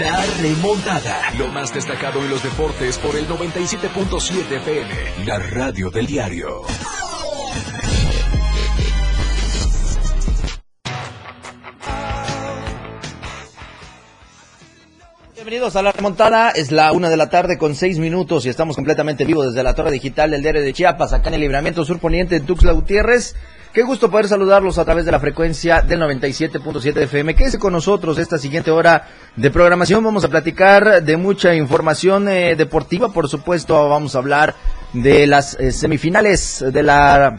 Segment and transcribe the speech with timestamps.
[0.00, 1.32] La remontada.
[1.38, 5.26] Lo más destacado en los deportes por el 97.7 FM.
[5.26, 6.62] La radio del diario.
[15.34, 18.76] Bienvenidos a la remontada, es la una de la tarde con seis minutos y estamos
[18.76, 22.38] completamente vivos desde la torre digital del diario de Chiapas, acá en el libramiento surponiente
[22.38, 23.34] de Tuxtla Gutiérrez.
[23.72, 27.34] Qué gusto poder saludarlos a través de la frecuencia del 97.7 FM.
[27.34, 30.04] Quédese con nosotros esta siguiente hora de programación.
[30.04, 33.88] Vamos a platicar de mucha información eh, deportiva, por supuesto.
[33.88, 34.54] Vamos a hablar
[34.92, 37.38] de las eh, semifinales de la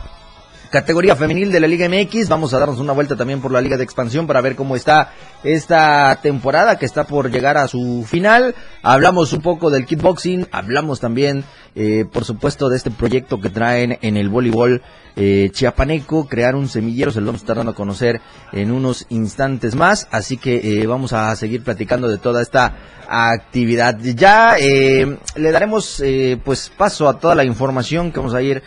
[0.73, 2.30] categoría femenil de la Liga MX.
[2.30, 5.13] Vamos a darnos una vuelta también por la Liga de Expansión para ver cómo está
[5.44, 8.55] esta temporada que está por llegar a su final.
[8.81, 11.44] Hablamos un poco del kickboxing, hablamos también,
[11.76, 14.81] eh, por supuesto, de este proyecto que traen en el voleibol
[15.16, 18.20] eh, chiapaneco, crear un semillero, se lo vamos a estar dando a conocer
[18.52, 22.76] en unos instantes más, así que eh, vamos a seguir platicando de toda esta
[23.08, 24.00] actividad.
[24.00, 26.02] Ya eh, le daremos
[26.44, 28.64] pues paso a toda la información que vamos a ir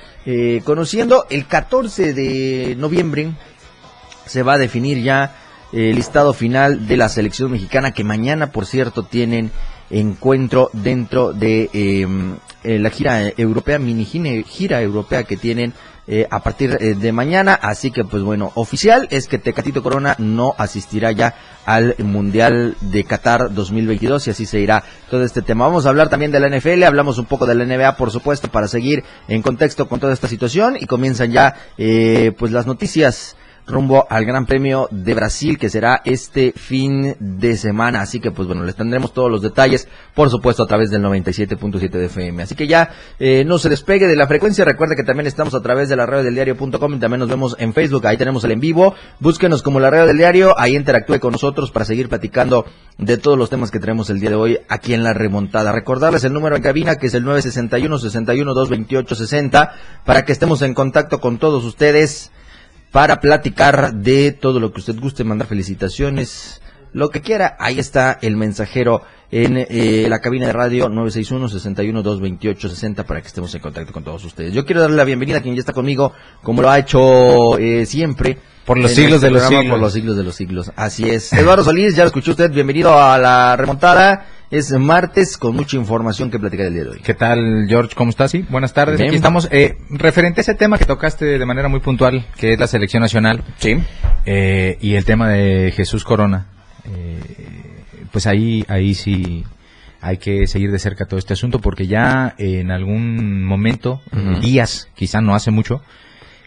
[0.64, 1.26] conociendo.
[1.30, 3.32] El 14 de noviembre
[4.26, 5.34] se va a definir ya
[5.72, 9.50] el listado final de la selección mexicana que mañana, por cierto, tienen
[9.90, 12.06] encuentro dentro de eh,
[12.64, 15.72] eh, la gira europea, mini gira europea que tienen
[16.08, 17.54] eh, a partir eh, de mañana.
[17.54, 23.02] Así que, pues bueno, oficial es que Tecatito Corona no asistirá ya al Mundial de
[23.02, 25.66] Qatar 2022 y así se irá todo este tema.
[25.66, 28.48] Vamos a hablar también de la NFL, hablamos un poco de la NBA, por supuesto,
[28.48, 33.36] para seguir en contexto con toda esta situación y comienzan ya, eh, pues las noticias
[33.66, 38.00] rumbo al Gran Premio de Brasil que será este fin de semana.
[38.00, 41.90] Así que pues bueno, les tendremos todos los detalles, por supuesto a través del 97.7
[41.90, 42.42] de FM.
[42.42, 44.64] Así que ya eh, no se despegue de la frecuencia.
[44.64, 47.56] Recuerde que también estamos a través de la radio del diario.com y también nos vemos
[47.58, 48.06] en Facebook.
[48.06, 48.94] Ahí tenemos el en vivo.
[49.20, 50.58] Búsquenos como la radio del diario.
[50.58, 52.66] Ahí interactúe con nosotros para seguir platicando
[52.98, 55.72] de todos los temas que tenemos el día de hoy aquí en la remontada.
[55.72, 59.74] Recordarles el número en cabina que es el 961 61 228 60
[60.04, 62.30] para que estemos en contacto con todos ustedes
[62.96, 66.62] para platicar de todo lo que usted guste, mandar felicitaciones,
[66.94, 67.54] lo que quiera.
[67.58, 73.60] Ahí está el mensajero en eh, la cabina de radio 961-61-228-60 para que estemos en
[73.60, 74.54] contacto con todos ustedes.
[74.54, 77.84] Yo quiero darle la bienvenida a quien ya está conmigo, como lo ha hecho eh,
[77.84, 78.38] siempre.
[78.64, 79.74] Por los siglos este de los programa, siglos.
[79.74, 80.72] Por los siglos de los siglos.
[80.74, 81.34] Así es.
[81.34, 82.50] Eduardo Solís, ya lo escuchó usted.
[82.50, 84.24] Bienvenido a la remontada.
[84.50, 87.00] Es martes con mucha información que platicar el día de hoy.
[87.02, 87.94] ¿Qué tal, George?
[87.96, 88.30] ¿Cómo estás?
[88.30, 88.96] Sí, buenas tardes.
[88.98, 89.08] Bien.
[89.08, 89.48] Aquí estamos.
[89.50, 93.00] Eh, referente a ese tema que tocaste de manera muy puntual, que es la selección
[93.00, 93.42] nacional.
[93.58, 93.76] Sí.
[94.24, 96.46] eh, y el tema de Jesús Corona.
[96.84, 97.18] eh,
[98.12, 99.44] pues ahí, ahí sí
[100.00, 104.40] hay que seguir de cerca todo este asunto porque ya en algún momento, Ujú.
[104.40, 105.82] días, quizá no hace mucho,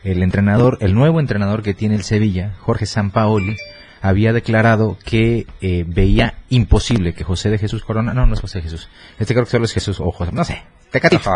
[0.04, 3.58] el entrenador, el nuevo entrenador que tiene el Sevilla, Jorge Sampaoli,
[4.02, 8.60] había declarado que eh, veía imposible que José de Jesús Corona, no, no es José
[8.60, 8.90] de Jesús,
[9.20, 11.30] este creo que solo es Jesús o José, no sé, Tecatito.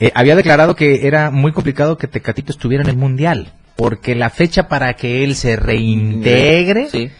[0.00, 4.30] Eh, había declarado que era muy complicado que Tecatito estuviera en el Mundial, porque la
[4.30, 7.10] fecha para que él se reintegre Sí.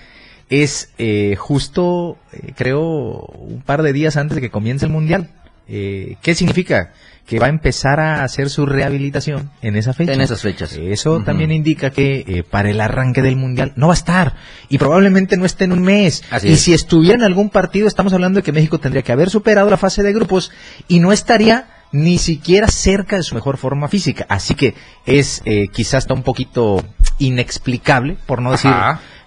[0.50, 5.31] es eh, justo, eh, creo, un par de días antes de que comience el Mundial.
[5.66, 6.93] Eh, ¿Qué significa?
[7.27, 10.12] Que va a empezar a hacer su rehabilitación en esa fecha.
[10.12, 10.75] En esas fechas.
[10.75, 14.35] Eso también indica que eh, para el arranque del Mundial no va a estar
[14.69, 16.23] y probablemente no esté en un mes.
[16.31, 16.61] Así y es.
[16.61, 19.79] si estuviera en algún partido, estamos hablando de que México tendría que haber superado la
[19.79, 20.53] fase de grupos
[20.87, 24.27] y no estaría ni siquiera cerca de su mejor forma física.
[24.29, 24.75] Así que
[25.07, 26.84] es eh, quizás hasta un poquito
[27.19, 28.71] inexplicable, por no decir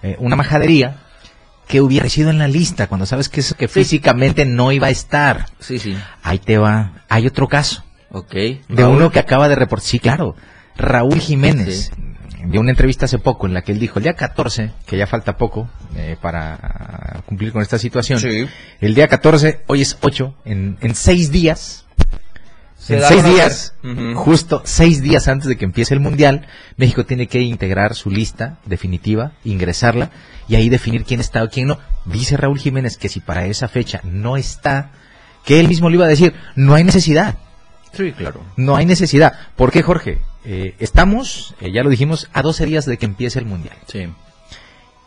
[0.03, 1.03] eh, una majadería,
[1.67, 4.91] que hubiera sido en la lista cuando sabes que, es- que físicamente no iba a
[4.91, 5.47] estar.
[5.59, 5.97] Sí, sí.
[6.23, 7.03] Ahí te va.
[7.09, 8.33] Hay otro caso Ok.
[8.33, 8.95] de Raúl.
[8.97, 9.87] uno que acaba de reportar.
[9.87, 10.35] Sí, claro.
[10.77, 11.91] Raúl Jiménez.
[12.45, 15.05] Dio una entrevista hace poco en la que él dijo, el día 14, que ya
[15.07, 18.47] falta poco eh, para cumplir con esta situación, Sí.
[18.79, 21.85] el día 14, hoy es 8, en, en seis días,
[22.87, 23.73] en seis días,
[24.15, 26.47] justo seis días antes de que empiece el Mundial,
[26.77, 30.11] México tiene que integrar su lista definitiva, ingresarla
[30.47, 31.79] y ahí definir quién está o quién no.
[32.05, 34.91] Dice Raúl Jiménez que si para esa fecha no está,
[35.43, 37.35] que él mismo le iba a decir, no hay necesidad.
[37.93, 38.41] Sí, claro.
[38.55, 39.33] No hay necesidad.
[39.55, 40.19] ¿Por qué, Jorge?
[40.45, 43.77] Eh, estamos, eh, ya lo dijimos, a 12 días de que empiece el Mundial.
[43.87, 44.07] Sí.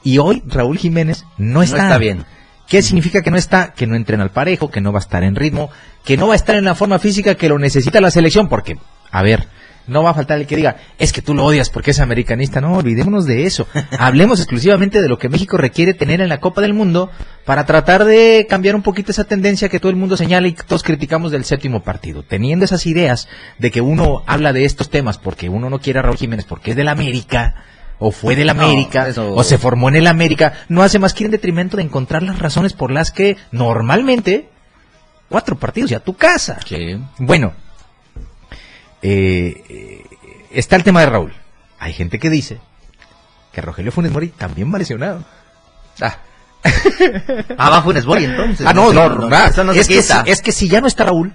[0.02, 1.84] Y hoy Raúl Jiménez no está.
[1.84, 2.24] está bien.
[2.68, 3.72] ¿Qué significa que no está?
[3.72, 5.70] Que no entrena al parejo, que no va a estar en ritmo,
[6.04, 8.78] que no va a estar en la forma física que lo necesita la selección, porque,
[9.10, 9.48] a ver,
[9.90, 12.60] no va a faltar el que diga, es que tú lo odias porque es americanista.
[12.60, 13.66] No, olvidémonos de eso.
[13.98, 17.10] Hablemos exclusivamente de lo que México requiere tener en la Copa del Mundo
[17.44, 20.62] para tratar de cambiar un poquito esa tendencia que todo el mundo señala y que
[20.62, 22.22] todos criticamos del séptimo partido.
[22.22, 23.28] Teniendo esas ideas
[23.58, 26.70] de que uno habla de estos temas porque uno no quiere a Raúl Jiménez porque
[26.70, 27.54] es del América,
[27.98, 31.24] o fue del América, eso- o se formó en el América, no hace más que
[31.24, 34.48] ir en detrimento de encontrar las razones por las que normalmente
[35.28, 36.58] cuatro partidos y a tu casa.
[36.66, 36.98] Sí.
[37.18, 37.52] Bueno,
[39.02, 40.04] eh, eh,
[40.50, 41.32] está el tema de Raúl.
[41.78, 42.58] Hay gente que dice
[43.52, 45.24] que Rogelio Funes Mori también va lesionado.
[46.00, 46.18] Ah.
[47.58, 48.66] ah, va Funes Mori entonces.
[48.66, 49.48] Ah, no, no, no, nada.
[49.48, 51.32] eso no se es, que, si- es que si ya no está Raúl.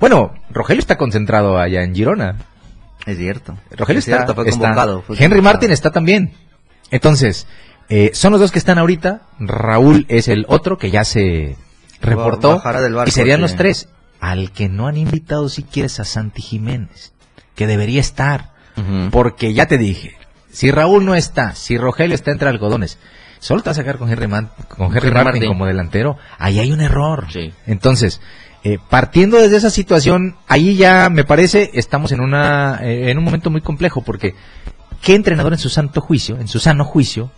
[0.00, 2.36] Bueno, Rogelio está concentrado allá en Girona.
[3.06, 3.56] Es cierto.
[3.70, 5.02] Rogelio es está, cierto, fue convocado.
[5.02, 5.40] fue Henry.
[5.40, 6.32] Martin está también.
[6.90, 7.46] Entonces,
[7.88, 9.22] eh, son los dos que están ahorita.
[9.38, 11.56] Raúl es el otro que ya se
[12.00, 12.56] reportó.
[12.56, 13.42] Bajará del barco, y serían sí.
[13.42, 13.88] los tres.
[14.20, 17.12] Al que no han invitado si quieres a Santi Jiménez,
[17.54, 18.52] que debería estar.
[19.10, 20.16] Porque ya te dije,
[20.50, 22.98] si Raúl no está, si Rogelio está entre algodones,
[23.38, 25.48] solo te vas a sacar con Henry, Man- con Henry Henry Martin, Martin.
[25.48, 27.26] como delantero, ahí hay un error.
[27.32, 27.54] Sí.
[27.66, 28.20] Entonces,
[28.64, 33.24] eh, partiendo desde esa situación, ahí ya me parece estamos en una eh, en un
[33.24, 34.34] momento muy complejo porque
[35.00, 37.30] qué entrenador en su santo juicio, en su sano juicio,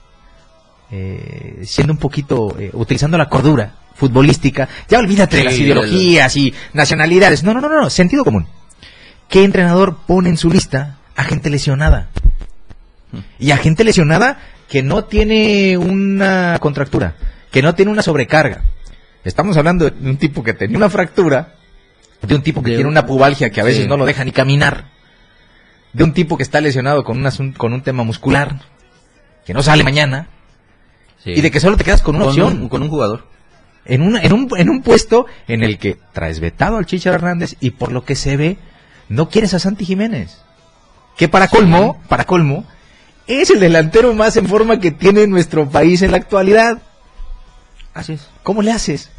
[0.90, 6.36] eh, siendo un poquito eh, utilizando la cordura futbolística, ya olvídate de Sí, las ideologías
[6.36, 7.42] y nacionalidades.
[7.42, 8.46] No, no, no, no, sentido común.
[9.28, 12.08] ¿Qué entrenador pone en su lista a gente lesionada?
[13.38, 17.14] Y a gente lesionada que no tiene una contractura,
[17.50, 18.62] que no tiene una sobrecarga.
[19.24, 21.54] Estamos hablando de un tipo que tenía una fractura,
[22.22, 23.88] de un tipo que De tiene un- una pubalgia que a veces Sí.
[23.88, 24.86] no lo deja ni caminar,
[25.92, 28.60] de un tipo que está lesionado con un, con un tema muscular,
[29.44, 30.28] que no sale mañana,
[31.24, 31.30] Sí.
[31.32, 33.26] y de que solo te quedas con una con opción un, con un jugador.
[33.84, 37.54] En, una- en, un, en un puesto en el que traes vetado al Chicharo Hernández
[37.60, 38.58] y por lo que se ve,
[39.08, 40.38] no quieres a Santi Jiménez.
[41.16, 42.64] Que para colmo, para colmo,
[43.26, 46.78] es el delantero más en forma que tiene nuestro país en la actualidad.
[47.94, 48.28] Así es.
[48.42, 49.10] ¿Cómo le haces?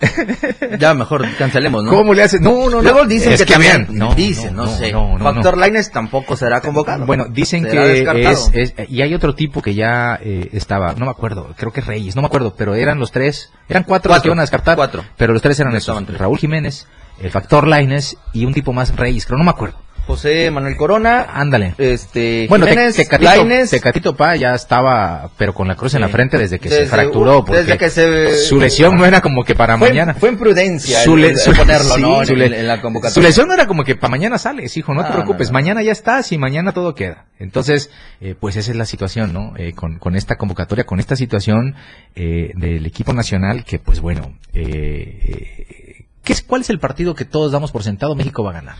[0.78, 1.90] Ya mejor cancelemos, ¿no?
[1.90, 2.40] ¿Cómo le haces?
[2.40, 2.82] No, no, no.
[2.82, 4.92] Luego dicen Es que, también, no, dicen, no, sé.
[4.92, 5.56] no, no, Factor.
[5.58, 7.06] Lines tampoco será convocado.
[7.06, 11.10] Bueno, dicen que es, es- y hay otro tipo que ya eh, estaba, no me
[11.10, 14.16] acuerdo, creo que es Reyes, no me acuerdo, pero eran los tres, eran cuatro, los
[14.16, 15.04] Cuatro, que iban a descartar, cuatro.
[15.16, 15.86] pero los tres eran tres.
[16.18, 16.86] Raúl Jiménez,
[17.20, 19.78] el Factor Laines y un tipo más Reyes, creo, no me acuerdo.
[20.06, 21.74] José Manuel Corona, Ándale.
[21.78, 26.08] este, Bueno, Jiménez, Tecatito, Lainez, Tecatito Pa ya estaba, pero con la cruz en la
[26.08, 29.54] frente desde que se fracturó, porque desde que se- su lesión no era como que
[29.56, 30.14] para fue, mañana.
[30.14, 32.24] fue imprudencia Su el- le- el su- ponerlo, sí, ¿no?
[32.24, 33.14] su En, le- en la convocatoria.
[33.14, 35.52] Su lesión no era como que para mañana sales, hijo, no te No, preocupes, no,
[35.52, 35.58] no.
[35.58, 37.24] mañana ya estás y mañana todo queda.
[37.40, 39.54] Entonces, eh, pues esa es la situación, ¿no?
[39.56, 41.74] Eh, con, con esta convocatoria, con esta situación
[42.14, 47.14] eh, del equipo nacional, que pues bueno, eh, eh, ¿qué es, ¿cuál es el partido
[47.14, 48.76] que todos damos por sentado México va a ganar?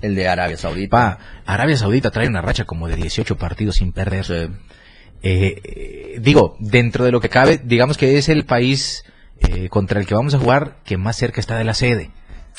[0.00, 0.90] El de Arabia Saudita.
[0.90, 4.24] Pa, Arabia Saudita trae una racha como de 18 partidos sin perder.
[4.24, 4.34] Sí.
[4.34, 9.04] Eh, eh, digo, dentro de lo que cabe, digamos que es el país
[9.40, 12.10] eh, contra el que vamos a jugar que más cerca está de la sede.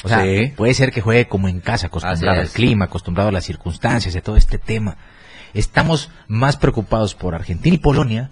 [0.03, 0.53] O sea, Sí.
[0.55, 4.21] puede ser que juegue como en casa, acostumbrado al clima, acostumbrado a las circunstancias, de
[4.21, 4.97] todo este tema.
[5.53, 8.29] Estamos más preocupados por Argentina y Polonia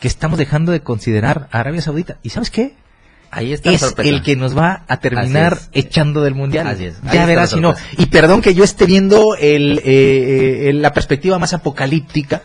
[0.00, 2.18] que estamos dejando de considerar a Arabia Saudita.
[2.22, 2.74] ¿Y sabes qué?
[3.30, 6.66] Ahí está es el que nos va a terminar echando del mundial.
[6.66, 7.00] Así es.
[7.12, 7.74] Ya verás si no.
[7.98, 12.42] Y perdón que yo esté viendo el, eh, eh, la perspectiva más apocalíptica,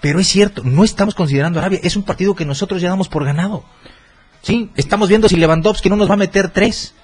[0.00, 1.80] pero es cierto, no estamos considerando a Arabia.
[1.82, 3.64] Es un partido que nosotros ya damos por ganado.
[4.42, 6.94] Sí, estamos viendo si Lewandowski no nos va a meter tres.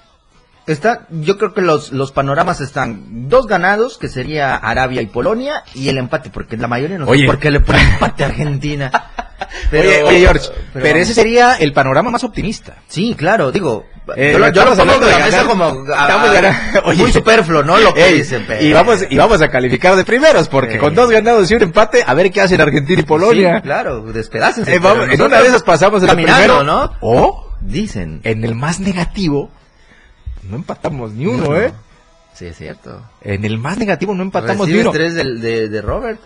[0.67, 5.63] Está, yo creo que los, los panoramas están dos ganados, que sería Arabia y Polonia,
[5.75, 7.21] y el empate, porque la mayoría no Oye.
[7.21, 8.91] sé por qué le pone empate a Argentina.
[9.71, 12.75] Pero- oye, oye, George, pero, ese sería el panorama más optimista.
[12.87, 17.11] Sí, claro, digo, Eh, yo lo, yo lo pongo de la mesa como a- muy
[17.11, 17.77] superfluo, ¿no?
[17.79, 20.93] Lo que Ey, dicen, pero- y vamos y vamos a calificar de primeros porque con
[20.93, 24.73] dos ganados y un empate a ver qué hacen Argentina y Polonia Sí, claro, despedácense.
[24.75, 26.91] Eh, vamos, en una de esas pasamos el primero ¿no?
[27.01, 28.21] o Dicen.
[28.23, 29.49] en el más negativo
[30.43, 31.57] no empatamos ni uno No.
[31.59, 31.73] eh
[32.35, 33.01] Sí, es cierto.
[33.21, 36.19] en el más negativo no empatamos Recibes tres del- de, de Robert.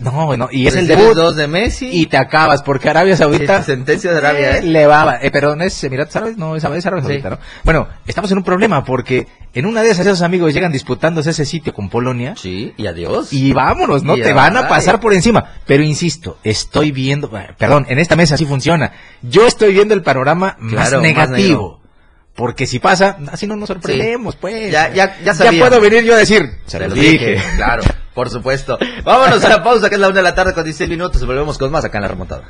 [0.00, 1.88] No no y es el debut dos de Messi.
[1.90, 4.62] y te acabas porque Arabia Saudita Sí, sentencia de Arabia, ¿eh?
[4.62, 7.08] le va eh, perdón es Emiratos Árabes no es Arabia Sí.
[7.08, 7.38] Saudita ¿no?
[7.64, 11.44] bueno estamos en un problema porque en una de esas esos amigos llegan disputándose ese
[11.44, 13.32] sitio con Polonia Sí, y adiós.
[13.32, 15.44] y vámonos, no Y te van a pasar por encima.
[15.66, 18.92] Pero insisto, estoy viendo, eh, perdón, en esta mesa así funciona.
[19.22, 21.75] Yo estoy viendo el panorama Claro, más más negativo.
[22.36, 24.70] Porque si pasa, así no nos sorprendemos, pues.
[24.70, 25.68] Ya- ya- ya sabíamos.
[25.68, 27.32] puedo venir yo a decir, se lo dije.
[27.32, 27.82] dije, claro,
[28.14, 28.78] por supuesto.
[29.04, 31.22] Vámonos a la pausa, que es la una de la tarde con 16 minutos.
[31.22, 32.44] y Volvemos con más acá en la remontada.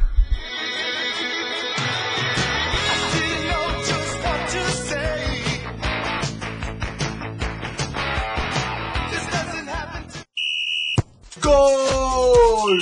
[11.43, 12.81] ¡Gol!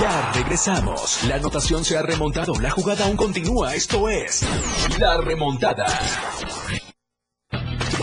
[0.00, 1.24] Ya regresamos.
[1.24, 2.54] La anotación se ha remontado.
[2.60, 3.74] La jugada aún continúa.
[3.74, 4.46] Esto es
[4.98, 5.86] La Remontada.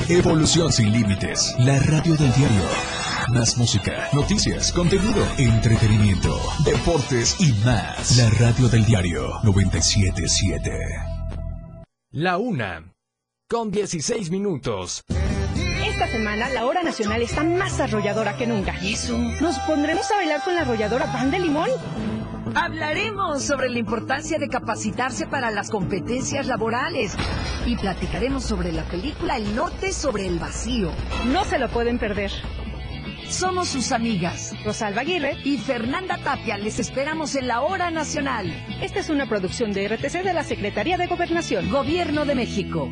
[0.09, 1.55] Evolución sin límites.
[1.59, 2.63] La radio del diario.
[3.29, 8.17] Más música, noticias, contenido, entretenimiento, deportes y más.
[8.17, 10.71] La radio del diario 977.
[12.11, 12.93] La una.
[13.49, 15.03] Con 16 minutos.
[15.95, 18.75] Esta semana la hora nacional está más arrolladora que nunca.
[18.81, 19.17] ¿Y eso?
[19.17, 21.69] ¿Nos pondremos a bailar con la arrolladora Pan de Limón?
[22.53, 27.15] Hablaremos sobre la importancia de capacitarse para las competencias laborales
[27.65, 30.91] y platicaremos sobre la película El Norte sobre el Vacío.
[31.31, 32.31] No se lo pueden perder.
[33.29, 34.53] Somos sus amigas.
[34.65, 36.57] Rosalba Aguirre y Fernanda Tapia.
[36.57, 38.53] Les esperamos en la Hora Nacional.
[38.81, 41.71] Esta es una producción de RTC de la Secretaría de Gobernación.
[41.71, 42.91] Gobierno de México.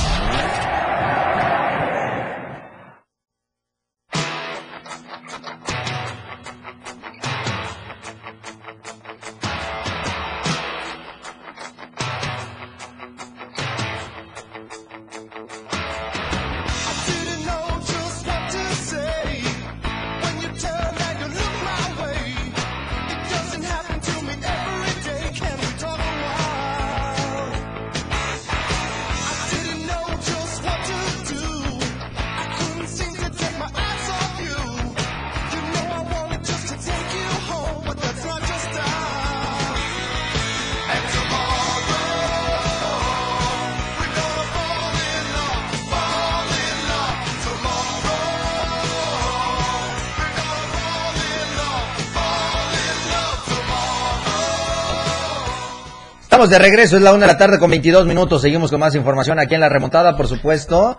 [56.49, 58.41] De regreso, es la una de la tarde con 22 minutos.
[58.41, 60.97] Seguimos con más información aquí en la remontada, por supuesto.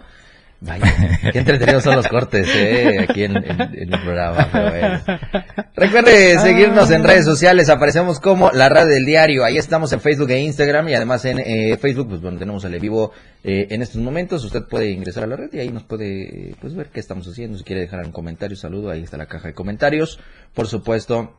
[0.61, 0.85] Vaya,
[1.33, 4.49] qué entretenidos son los cortes, eh, aquí en, el programa.
[5.75, 9.45] Recuerde seguirnos en redes sociales, aparecemos como la radio del diario.
[9.45, 12.79] Ahí estamos en Facebook e Instagram y además en eh, Facebook, pues bueno, tenemos el
[12.79, 13.11] vivo
[13.43, 14.45] eh, en estos momentos.
[14.45, 17.59] Usted puede ingresar a la red y ahí nos puede pues ver qué estamos haciendo.
[17.59, 20.21] Si quiere dejar un comentario, saludo, ahí está la caja de comentarios.
[20.55, 21.37] Por supuesto,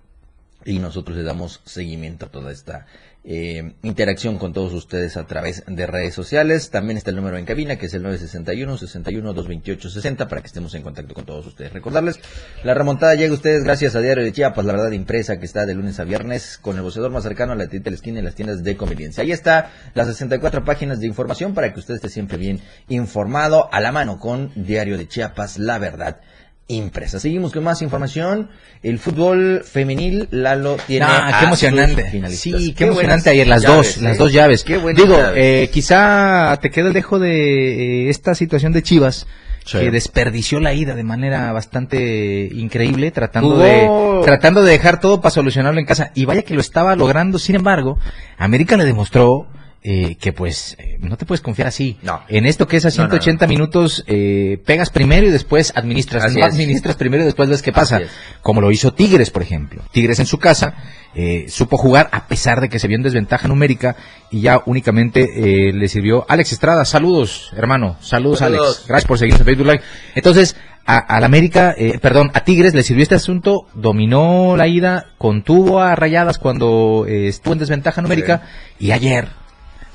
[0.65, 2.85] y nosotros le damos seguimiento a toda esta
[3.25, 6.69] eh, interacción con todos ustedes a través de redes sociales.
[6.69, 11.13] También está el número en cabina, que es el 961-61-228-60, para que estemos en contacto
[11.13, 11.71] con todos ustedes.
[11.71, 12.19] Recordarles,
[12.63, 15.65] la remontada llega a ustedes gracias a Diario de Chiapas, la verdad impresa, que está
[15.65, 18.19] de lunes a viernes, con el boceador más cercano a la tienda de la esquina
[18.19, 19.23] y las tiendas de conveniencia.
[19.23, 23.79] Ahí está las 64 páginas de información para que usted esté siempre bien informado, a
[23.79, 26.19] la mano con Diario de Chiapas, la verdad
[26.67, 27.19] impresa.
[27.19, 28.49] Seguimos con más información.
[28.81, 31.05] El fútbol femenil, Lalo tiene.
[31.07, 32.29] Ah, qué emocionante.
[32.31, 34.19] Sí, qué, emocionante ayer, las llaves, dos, las ¿eh?
[34.19, 34.63] dos llaves.
[34.63, 39.27] Qué Digo, eh, quizá te queda el dejo de eh, esta situación de Chivas,
[39.65, 39.79] Sí.
[39.79, 43.89] que desperdició la ida de manera bastante increíble, tratando de,
[44.21, 46.11] tratando de dejar todo para solucionarlo en casa.
[46.15, 47.97] Y vaya que lo estaba logrando, sin embargo,
[48.37, 49.47] América le demostró
[49.83, 51.97] eh, que pues eh, no te puedes confiar así.
[52.01, 52.21] No.
[52.27, 53.09] En esto que es a No, no, no.
[53.09, 56.23] 180 minutos, eh, pegas primero y después administras.
[56.23, 56.53] Así no es.
[56.53, 58.01] administras primero y después ves qué pasa.
[58.41, 59.81] Como lo hizo Tigres, por ejemplo.
[59.91, 60.75] Tigres en su casa
[61.15, 63.95] eh, supo jugar a pesar de que se vio en desventaja numérica
[64.31, 66.85] y ya únicamente eh, le sirvió Alex Estrada.
[66.85, 67.97] Saludos, hermano.
[68.01, 68.77] Saludos, Saludos.
[68.77, 68.87] Alex.
[68.87, 69.81] Gracias por seguirnos en Facebook Live.
[70.15, 75.05] Entonces, a, al América, eh, perdón, a Tigres le sirvió este asunto, dominó la ida,
[75.17, 78.41] contuvo a Rayadas cuando eh, estuvo en desventaja numérica
[78.79, 79.27] y ayer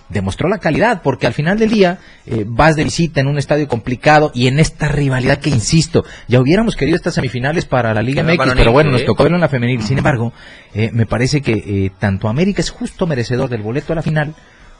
[0.09, 3.69] demostró la calidad, porque al final del día eh, vas de visita en un estadio
[3.69, 8.23] complicado y en esta rivalidad que, insisto, ya hubiéramos querido estas semifinales para la Liga
[8.23, 9.83] MX, pero bueno, nos tocó verlo en la femenil.
[9.83, 10.33] Sin embargo,
[10.75, 14.35] eh, me parece que eh, tanto América es justo merecedor del boleto a la final,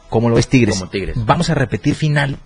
[0.09, 0.79] como lo es Tigres.
[0.79, 1.17] Como Tigres.
[1.25, 2.39] Vamos a repetir final.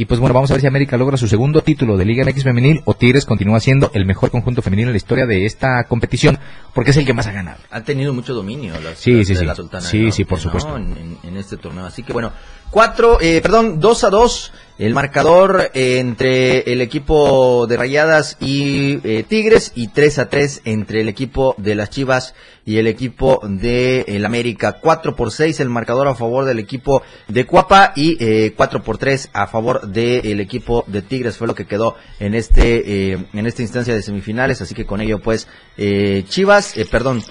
[0.00, 2.44] Y pues bueno, vamos a ver si América logra su segundo título de Liga MX
[2.44, 6.38] femenil o Tigres continúa siendo el mejor conjunto femenil en la historia de esta competición,
[6.72, 7.58] porque es el que más ha ganado.
[7.68, 9.44] Han tenido mucho dominio las, Sí, las sí, de sí.
[9.44, 10.76] la Sultana Sí, sí, por supuesto.
[10.76, 11.84] En- en este torneo.
[11.84, 12.30] Así que bueno,
[12.70, 14.52] cuatro, eh, perdón, dos a dos.
[14.78, 20.60] El marcador eh, entre el equipo de Rayadas y eh, Tigres y 3 a 3
[20.66, 22.34] entre el equipo de las Chivas
[22.64, 24.78] y el equipo de el América.
[24.80, 28.98] 4 por 6 el marcador a favor del equipo de Cuapa y eh, 4 por
[28.98, 31.38] 3 a favor del equipo de Tigres.
[31.38, 34.60] Fue lo que quedó en este eh, en esta instancia de semifinales.
[34.60, 37.22] Así que con ello pues eh, Chivas, eh, perdón,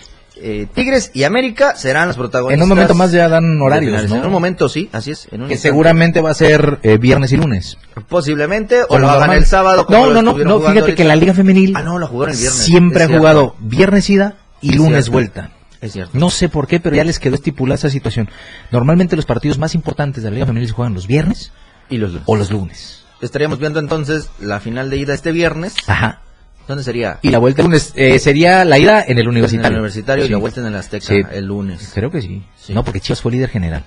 [0.42, 2.58] eh, Tigres y América serán los protagonistas.
[2.58, 4.10] En un momento más ya dan horarios, finales.
[4.12, 4.18] ¿no?
[4.18, 5.28] En un momento sí, así es.
[5.32, 5.58] En un que instante.
[5.58, 7.78] seguramente va a ser eh, viernes y lunes.
[8.08, 9.86] Posiblemente, o lo hagan el sábado.
[9.90, 12.60] No, no, no, no, fíjate que la Liga Femenil Ah, no, lo jugaron el viernes.
[12.62, 15.12] siempre ha jugado viernes ida y Es lunes cierto.
[15.12, 15.52] vuelta.
[15.82, 16.18] Es cierto.
[16.18, 18.30] No sé por qué, pero ya les quedó estipulada esa situación.
[18.72, 21.52] Normalmente los partidos más importantes de la Liga Femenil se juegan los viernes
[21.90, 22.24] Y los lunes.
[22.26, 23.04] o los lunes.
[23.22, 25.76] Estaríamos viendo entonces la final de ida este viernes.
[25.88, 26.22] Ajá.
[26.68, 27.20] ¿Dónde sería?
[27.22, 29.68] Y la vuelta el lunes eh, sería la ida en el En universitario.
[29.70, 31.22] el universitario y la vuelta en el Azteca Sí.
[31.32, 31.92] el lunes.
[31.94, 32.44] Creo que sí.
[32.58, 32.74] Sí.
[32.74, 33.86] No, porque Chivas fue líder general.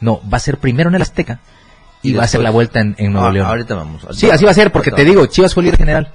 [0.00, 1.40] No, va a ser primero en el Azteca
[2.02, 3.46] y, Y va a ser la vuelta en, en Nuevo Ah, León.
[3.46, 4.06] Ahorita vamos.
[4.12, 6.12] Sí, así va a ser, porque te digo, Chivas fue líder general.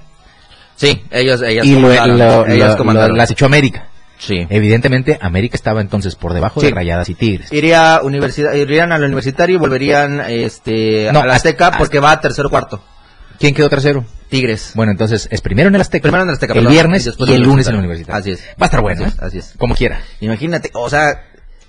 [0.76, 3.10] Sí, ellos, ellas Y comandaron, lo- ellas lo- comandaron.
[3.10, 3.88] lo- las echó América.
[4.18, 4.46] Sí.
[4.48, 6.66] Evidentemente, América estaba entonces por debajo Sí.
[6.66, 7.52] de Rayadas y Tigres.
[7.52, 12.20] Iría universidad, irían al universitario y volverían este No, a la Azteca porque va a
[12.20, 12.82] tercero cuarto.
[13.38, 14.04] ¿Quién quedó tercero?
[14.28, 14.72] Tigres.
[14.74, 16.02] Bueno, entonces es primero en el Azteca.
[16.02, 17.78] Primero en el Azteca, El viernes y el lunes en universitario.
[17.78, 18.20] universitario.
[18.20, 18.40] Así es.
[18.60, 19.24] Va a estar bueno, Así es, ¿eh?
[19.26, 19.54] así es.
[19.58, 20.00] Como quiera.
[20.20, 21.22] Imagínate, o sea,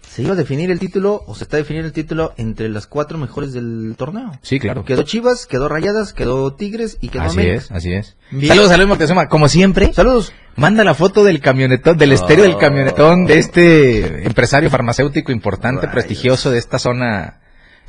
[0.10, 3.18] se iba a definir el título o se está definiendo el título entre las cuatro
[3.18, 4.32] mejores del torneo.
[4.42, 4.86] Sí, claro.
[4.86, 7.58] Quedó Chivas, quedó Rayadas, quedó Tigres y quedó Así América.
[7.58, 8.16] es, así es.
[8.32, 8.48] Bien.
[8.48, 9.28] Saludos, saludos, Moctezuma.
[9.28, 10.32] Como siempre, Saludos.
[10.56, 15.94] manda la foto del camionetón, del estéreo del camionetón de este empresario farmacéutico importante, Rayos.
[15.94, 17.42] prestigioso de esta zona,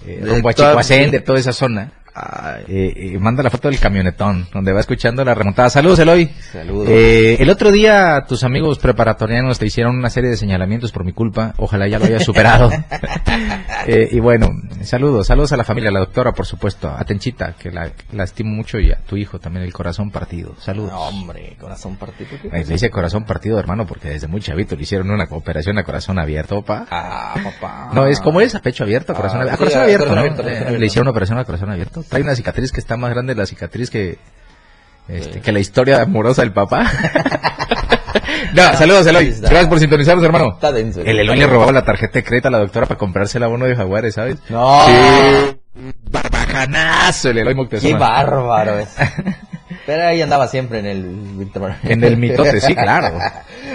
[0.05, 1.93] eh, De a toda- de toda esa zona.
[2.19, 5.69] Ay, Eh, eh, manda la foto del camionetón, donde va escuchando la remontada.
[5.69, 6.27] Saludos, Eloy.
[6.53, 6.89] Saludos.
[6.91, 11.13] Eh, el otro día tus amigos preparatorianos te hicieron una serie de señalamientos por mi
[11.13, 11.53] culpa.
[11.59, 12.71] Ojalá ya lo hayas superado.
[13.89, 14.49] Eh, y bueno,
[14.83, 18.25] saludos, saludos a la familia, a la doctora, por supuesto, a Tenchita, que la, la
[18.25, 20.57] estimo mucho, y a tu hijo también, el corazón partido.
[20.59, 20.91] Saludos.
[20.91, 22.31] no, hombre, corazón partido.
[22.51, 26.19] Le dice corazón partido, hermano, porque desde muy chavito le hicieron una operación a corazón
[26.19, 26.65] abierto.
[26.69, 27.91] Ah, papá.
[27.93, 29.55] No, es como es, a pecho abierto, corazón Ah, abierto.
[29.55, 30.33] A corazón a abierto, corazón ¿no?
[30.33, 32.05] abierto, Eh, corazón Le hicieron una operación a corazón abierto.
[32.09, 34.19] Trae una cicatriz que está más grande la cicatriz que,
[35.09, 36.91] este, que la historia amorosa del papá.
[38.55, 39.35] no, saludos, Eloy.
[39.41, 40.53] Gracias por sintonizarnos, hermano.
[40.55, 41.01] Está denso.
[41.01, 43.67] El Eloy le robaba la tarjeta de crédito a la doctora para comprarse el abono
[43.67, 44.39] de Jaguares, ¿sabes?
[44.49, 44.85] No.
[44.87, 45.57] Sí.
[46.11, 47.93] Barbajanazo el Eloy Moctezuma.
[47.93, 48.95] Qué bárbaro es.
[49.87, 51.37] Pero ahí andaba siempre en el.
[51.85, 53.19] En el mitote, sí, claro.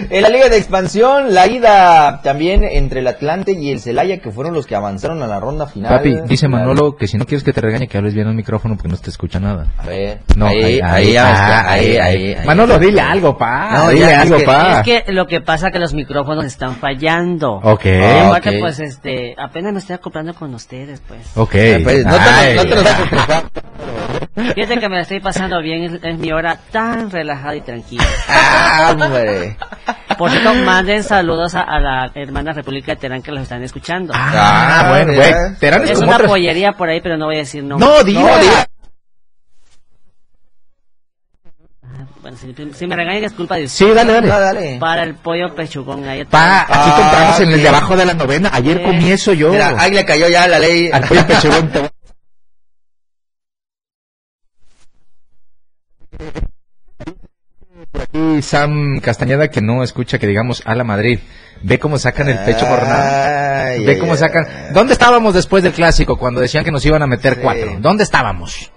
[0.09, 4.31] En la Liga de Expansión, la ida también entre el Atlante y el Celaya, que
[4.31, 5.91] fueron los que avanzaron a la ronda final.
[5.97, 8.75] Papi, dice Manolo que si no quieres que te regañe, que hables bien al micrófono
[8.75, 9.67] porque no te escucha nada.
[9.77, 12.45] A ver, No, ahí, ahí, ah, ahí, ahí, ahí.
[12.45, 13.77] Manolo, dile algo, pa.
[13.77, 14.79] No, dile ya, es algo, que- pa.
[14.79, 17.53] Es que lo que pasa es que los micrófonos están fallando.
[17.61, 17.85] Ok.
[17.85, 18.55] Ah, Aparte, ok.
[18.59, 21.21] pues, este, apenas me estoy acoplando con ustedes, pues.
[21.35, 21.51] Ok.
[21.83, 22.55] Pues, no te, Ay.
[22.55, 22.71] no te.
[24.33, 28.05] Fíjate que me la estoy pasando bien, es, es mi hora tan relajada y tranquila.
[28.29, 29.57] Ah, hombre.
[30.17, 34.13] Por cierto, manden saludos a, a la hermana República de Terán que los están escuchando.
[34.15, 35.27] Ah, bueno, mira.
[35.47, 35.55] güey.
[35.59, 37.77] Terán es es como una otras- pollería por ahí, pero no voy a decir no.
[37.77, 38.21] No, diga.
[38.21, 38.65] No, diga.
[42.21, 44.27] Bueno, si, si me regañan es culpa de Sí, dale, dale.
[44.27, 44.77] No, dale.
[44.79, 46.23] Para el pollo pechugón ahí.
[46.23, 48.49] Pa, aquí Ah, compramos en el de abajo de la novena.
[48.53, 48.83] Ayer Sí.
[48.83, 49.51] comí eso yo.
[49.51, 50.89] Mira, ahí le cayó ya la ley.
[50.93, 51.69] Al pollo pechugón.
[58.13, 61.19] aquí Sam Castañeda que no escucha que digamos a la Madrid.
[61.63, 63.69] Ve cómo sacan el pecho por nada.
[63.85, 64.47] Ve cómo sacan.
[64.73, 67.39] ¿Dónde estábamos después del clásico cuando decían que nos iban a meter Sí.
[67.41, 67.77] cuatro?
[67.79, 68.71] ¿Dónde estábamos?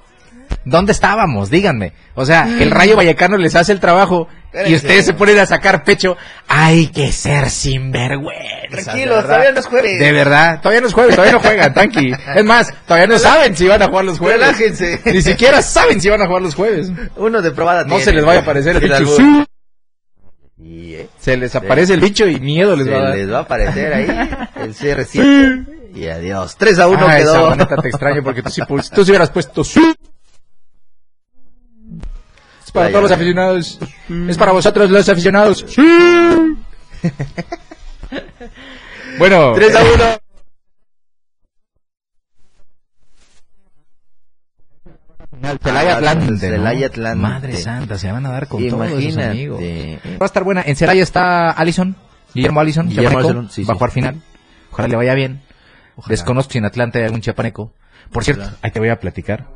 [0.67, 1.51] ¿Dónde estábamos?
[1.51, 1.93] Díganme.
[2.15, 4.29] O sea, el Rayo Vallecano les hace el trabajo
[4.67, 6.17] y ustedes se ponen a sacar pecho.
[6.49, 8.83] Hay que ser sinvergüenza.
[8.85, 9.99] Tranquilos, todavía no es jueves.
[10.01, 12.13] De verdad, todavía no es jueves, todavía no juegan, tranqui.
[12.37, 14.41] Es más, todavía no saben si van a jugar los jueves.
[14.41, 15.01] Relájense.
[15.07, 16.91] Ni siquiera saben si van a jugar los jueves.
[17.17, 18.05] Uno de probada No tiene.
[18.05, 19.17] se les vaya a aparecer el bicho.
[20.63, 23.17] eh, Se les aparece el bicho y miedo les se va a dar.
[23.17, 24.31] les va a aparecer ahí
[24.63, 25.67] el CR7.
[25.95, 26.57] Y adiós.
[26.57, 27.33] 3 a 1 Ay, quedó.
[27.35, 28.63] Sabaneta, te extraño porque tú sí,
[28.95, 29.81] tú sí hubieras puesto sí.
[32.75, 33.79] Para todos los aficionados.
[34.29, 35.65] Es para vosotros los aficionados.
[37.05, 37.11] Sí.
[39.19, 39.53] bueno.
[39.55, 39.91] 3 a 1.
[45.63, 46.85] Celaya Ah, Atlante.
[46.87, 47.21] Atlante.
[47.21, 49.31] Madre santa, se van a dar con todos esos Imagínate.
[49.31, 49.61] amigos.
[49.61, 50.63] Va a estar buena.
[50.65, 51.97] En Celaya está Allison,
[52.35, 53.79] Guillermo Allison, Guillermo Allison, sí, va a sí.
[53.79, 54.23] jugar final.
[54.73, 55.43] Ojalá le vaya bien.
[56.07, 57.73] Desconozco si en Atlanta hay algún chiapaneco.
[58.11, 59.47] Por cierto, ahí te voy a platicar.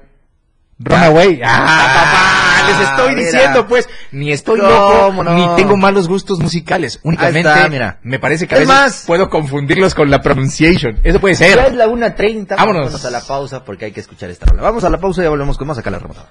[0.78, 1.40] Runaway.
[1.44, 1.56] ¡Ah,
[1.94, 2.68] papá!
[2.68, 3.26] Les estoy mira.
[3.30, 5.34] diciendo, pues, ni estoy ¿Cómo loco, no?
[5.34, 7.00] ni tengo malos gustos musicales.
[7.02, 7.98] Únicamente, está, mira.
[8.02, 10.98] me parece que a Es veces más- puedo confundirlos con la pronunciation.
[11.02, 11.74] Eso puede Ya es ser.
[11.74, 12.56] la 1.30.
[12.56, 12.82] Vámonos.
[12.84, 14.62] Vámonos a la pausa porque hay que escuchar esta rola.
[14.62, 16.30] Vamos a la pausa y ya volvemos con más acá la remontada.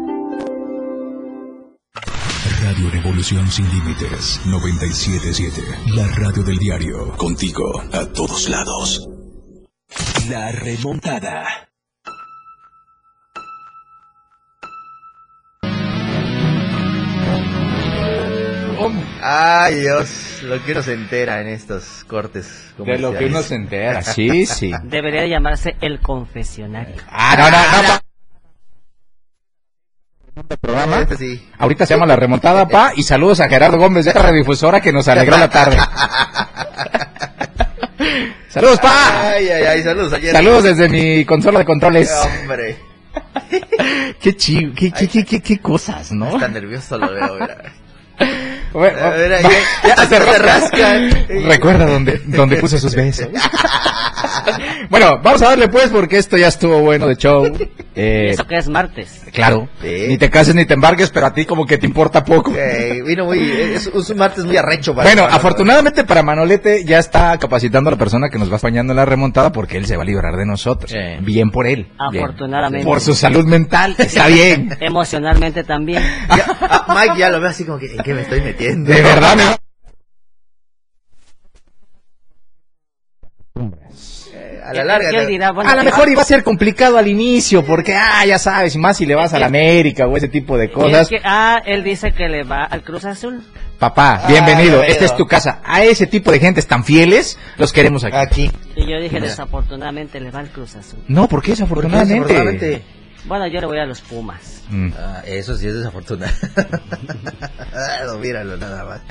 [2.61, 5.61] Radio Revolución Sin Límites 977.
[5.95, 7.17] La radio del diario.
[7.17, 9.09] Contigo a todos lados.
[10.29, 11.71] La remontada.
[19.23, 22.73] Ay, Dios, lo que uno se entera en estos cortes.
[22.77, 24.71] De lo que uno se entera, sí, sí.
[24.83, 26.95] Debería de llamarse el confesionario.
[27.07, 28.00] Ah, no, no, no.
[30.43, 30.99] Pa- programa.
[31.01, 31.47] Este sí.
[31.57, 34.91] Ahorita se llama La Remontada, pa, y saludos a Gerardo Gómez de la radiodifusora que
[34.91, 35.77] nos alegró la tarde.
[38.49, 39.29] saludos, pa.
[39.31, 40.33] Ay, ay, ay, saludos ayer.
[40.33, 42.11] Saludos desde mi consola de controles.
[42.41, 42.77] Hombre,
[44.21, 46.35] Qué chido, qué, qué, qué, qué, qué cosas, ¿no?
[46.35, 47.57] está nervioso lo veo, mira.
[48.71, 49.49] Bueno, Mira, va-
[49.83, 50.97] ya, ya se rasca.
[51.27, 53.27] Recuerda dónde, dónde puse sus besos.
[54.91, 57.43] Bueno, vamos a darle pues porque esto ya estuvo bueno de show.
[57.93, 59.21] Eh, Eso que es martes.
[59.33, 60.05] claro, Sí.
[60.07, 62.53] ni te cases ni te embarques, pero a ti como que te importa poco.
[62.55, 66.85] Eh, vino muy, es, es un martes muy arrecho para Bueno, para- afortunadamente para Manolete
[66.85, 69.87] ya está capacitando a la persona que nos va acompañando en la remontada porque él
[69.87, 70.89] se va a librar de nosotros.
[70.89, 70.97] Sí.
[71.19, 71.89] Bien por él.
[72.13, 72.23] Bien.
[72.23, 72.85] Afortunadamente.
[72.85, 74.69] Por su salud mental, está bien.
[74.79, 76.01] Emocionalmente también.
[76.29, 78.89] Ya, ah, Mike ya lo veo así como que, ¿en qué me estoy metiendo?
[78.89, 79.43] De verdad, mi-
[84.71, 85.09] a la larga.
[85.11, 85.51] ¿Qué él dirá?
[85.51, 88.77] Bueno, A lo mejor iba a ser complicado al inicio porque, ah, ya sabes, y
[88.79, 91.07] más si le vas a la América o ese tipo de es cosas.
[91.09, 93.41] que- ah, él dice que le va al Cruz Azul.
[93.79, 95.59] Papá, bienvenido, Ay, esta es tu casa.
[95.65, 98.15] A ese tipo de gentes tan fieles los queremos aquí.
[98.15, 98.51] Aquí.
[98.75, 100.99] Y yo dije, desafortunadamente le va al Cruz Azul.
[101.07, 102.13] No, ¿por qué desafortunadamente?
[102.33, 103.00] Desafortunadamente.
[103.25, 104.63] Bueno, yo le voy a los Pumas.
[104.69, 104.89] Mm.
[104.97, 106.31] Ah, eso sí es desafortunado.
[108.05, 109.01] no, míralo nada más.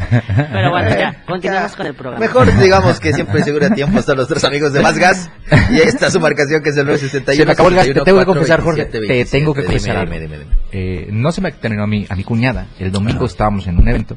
[0.53, 2.19] Pero bueno, ya, continuamos con el programa.
[2.19, 5.31] Mejor digamos que siempre seguro a tiempo están los tres amigos de Más Gas.
[5.71, 7.37] Y ahí está su marcación que es el 961.
[7.37, 9.39] Se me acabó el gas, te tengo que confesar, Jorge, 27, te 27.
[9.39, 10.57] tengo que confesar dime, dime, dime.
[10.73, 12.67] Eh, no se me terminó a mi, a mi cuñada.
[12.79, 14.17] El domingo estábamos en un evento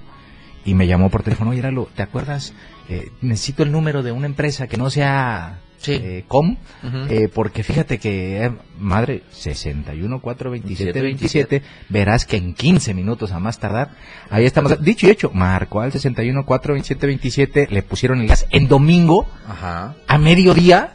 [0.65, 1.51] y me llamó por teléfono.
[1.51, 2.53] Oye, Lalo, ¿te acuerdas?
[2.89, 5.91] Eh, necesito el número de una empresa que no sea Sí.
[6.01, 6.97] eh, com, Ujú.
[7.09, 13.31] eh, porque fíjate que, eh, madre, 61 4 27 27, verás que en 15 minutos
[13.33, 13.91] a más tardar,
[14.29, 14.81] ahí estamos.
[14.81, 19.27] Dicho y hecho, marcó al 61 4 27 27, le pusieron el gas en domingo
[19.47, 19.95] Ajá.
[20.07, 20.93] a mediodía.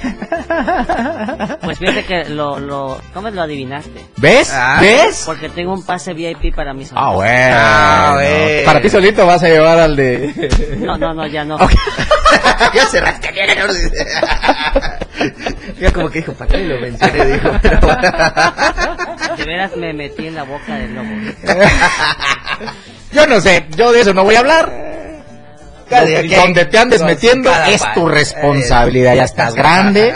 [1.61, 4.03] Pues fíjate que lo, lo, ¿cómo lo adivinaste?
[4.17, 4.51] ¿Ves?
[4.53, 4.79] Ah.
[4.81, 5.23] ¿Ves?
[5.25, 7.15] Porque tengo un pase VIP para mis Ah, amigos.
[7.15, 7.55] bueno.
[7.57, 8.65] Ah, bueno.
[8.65, 10.49] Para ti solito vas a llevar al de...
[10.79, 11.57] No, no, no, ya no.
[12.73, 13.01] ya se.
[15.79, 17.25] Ya como que dijo, ¿para qué lo mencioné?
[17.25, 17.79] Dijo, pero...
[19.37, 21.09] De veras me metí en la boca del lobo.
[23.11, 24.71] Yo no sé, yo de eso no voy a hablar.
[25.91, 29.15] Donde- te andes metiendo es tu responsabilidad.
[29.15, 30.13] Ya estás grande,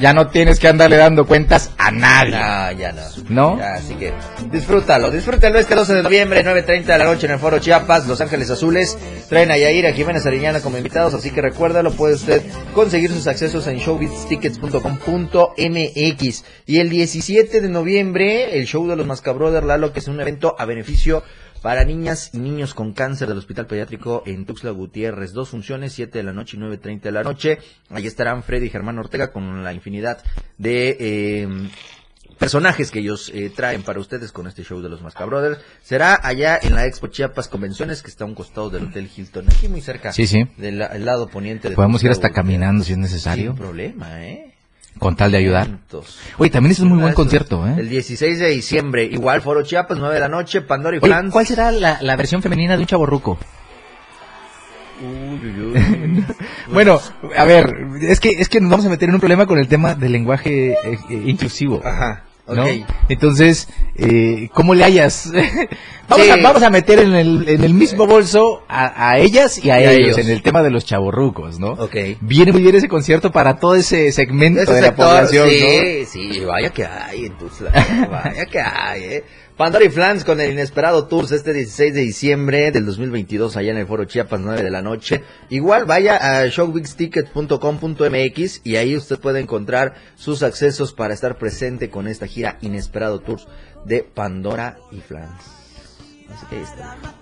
[0.00, 2.32] ya no tienes que andarle dando cuentas a nadie.
[2.38, 3.02] No, ya no.
[3.28, 3.58] ¿No?
[3.58, 4.12] Ya, así que
[4.50, 5.10] disfrútalo.
[5.10, 8.50] Disfrútalo este 12 de noviembre, 9.30 de la noche en el Foro Chiapas, Los Ángeles
[8.50, 8.96] Azules.
[9.28, 12.42] Traen a Yair, a Jimena Sariñana como invitados, así que recuérdalo, puede usted
[12.74, 16.44] conseguir sus accesos en showbiztickets.com.mx.
[16.66, 20.54] Y el 17 de noviembre, el show de los Mascabrothers, Lalo, que es un evento
[20.58, 21.22] a beneficio
[21.62, 25.32] para niñas y niños con cáncer del Hospital Pediátrico en Tuxtla Gutiérrez.
[25.32, 27.58] Dos funciones, 7 de la noche y 9.30 de la noche.
[27.90, 30.22] Ahí estarán Freddy y Germán Ortega con la infinidad
[30.58, 30.96] de...
[31.00, 31.68] eh,
[32.38, 35.60] personajes que ellos eh, traen para ustedes con este show de los Masca Brothers.
[35.82, 39.46] Será allá en la Expo Chiapas Convenciones, que está a un costado del Hotel Hilton,
[39.48, 40.12] aquí muy cerca.
[40.12, 40.44] Sí, sí.
[40.56, 43.52] Del la- el lado poniente de Podemos ir hasta caminando si es necesario.
[43.52, 44.51] Sin problema, ¿eh?
[44.98, 45.68] Con tal de ayudar.
[46.38, 47.74] Oye, también es un muy buen concierto, ¿eh?
[47.78, 51.32] El 16 de diciembre, igual Foro Chiapas, 9 de la noche, Pandora y Oye, Flans.
[51.32, 53.38] ¿cuál será la, la versión femenina de un chaborruco?
[55.00, 56.24] Uy, uy, uy.
[56.72, 57.00] Bueno,
[57.36, 59.66] a ver, es que es que nos vamos a meter en un problema con el
[59.66, 61.82] tema del lenguaje eh, eh, inclusivo.
[61.84, 62.64] Ajá, ¿no?
[62.64, 62.68] ok.
[63.08, 65.30] Entonces, eh, ¿cómo le hayas?
[66.08, 66.30] vamos, Sí.
[66.30, 69.80] a, vamos a meter en el, en el mismo bolso a, a ellas y a,
[69.80, 70.26] Y ellos, ellos.
[70.26, 71.70] en el tema de los chavorrucos, ¿no?
[71.72, 71.96] Ok.
[72.20, 76.04] Viene muy bien ese concierto para todo ese segmento Ese de la sector, población, sí,
[76.06, 77.34] sí, vaya que hay en
[78.10, 79.24] vaya que hay, eh.
[79.56, 83.76] Pandora y Flans con el Inesperado Tours este 16 de diciembre del 2022 allá en
[83.76, 85.22] el Foro Chiapas 9 de la noche.
[85.50, 92.08] Igual vaya a showbigsticket.com.mx y ahí usted puede encontrar sus accesos para estar presente con
[92.08, 93.46] esta gira Inesperado Tours
[93.84, 95.42] de Pandora y Flans.
[96.34, 96.96] Así que ahí está.
[96.96, 97.12] ¿no?